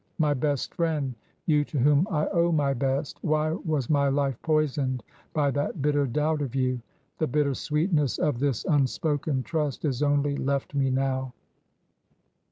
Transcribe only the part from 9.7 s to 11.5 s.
is only left me now."